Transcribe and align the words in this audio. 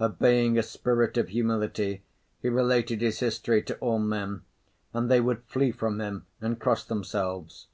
Obeying 0.00 0.56
a 0.56 0.62
spirit 0.62 1.16
of 1.18 1.30
humility, 1.30 2.04
he 2.40 2.48
related 2.48 3.00
his 3.00 3.18
history 3.18 3.60
to 3.64 3.76
all 3.78 3.98
men, 3.98 4.42
and 4.94 5.10
they 5.10 5.20
would 5.20 5.42
flee 5.42 5.72
from 5.72 6.00
him 6.00 6.24
and 6.40 6.60
cross 6.60 6.84
themselves. 6.84 7.66